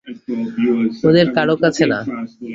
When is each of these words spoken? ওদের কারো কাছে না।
ওদের 1.07 1.27
কারো 1.35 1.55
কাছে 1.63 1.83
না। 1.91 1.99